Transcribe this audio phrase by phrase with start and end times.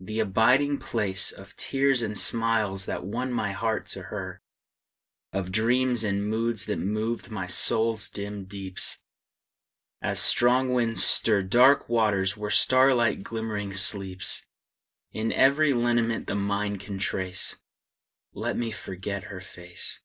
[0.00, 4.42] the abiding place Of tears and smiles that won my heart to her;
[5.32, 8.98] Of dreams and moods that moved my soul's dim deeps,
[10.02, 14.44] As strong winds stir Dark waters where the starlight glimmering sleeps.
[15.12, 17.54] In every lineament the mind can trace,
[18.32, 20.00] Let me forget her face!